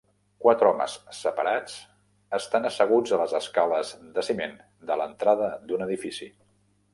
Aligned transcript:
Quatre 0.43 0.67
homes 0.69 0.93
separats 1.17 1.75
estan 2.37 2.65
asseguts 2.69 3.13
a 3.17 3.19
les 3.25 3.37
escales 3.41 3.93
de 4.17 4.25
ciment 4.31 4.57
de 4.93 4.99
l'entrada 5.03 5.51
d'un 5.71 5.87
edifici. 5.89 6.33